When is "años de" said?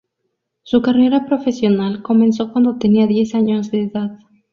3.35-3.81